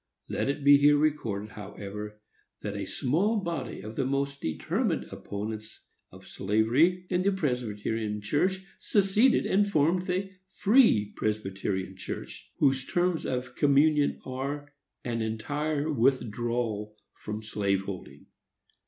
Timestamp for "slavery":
6.25-7.05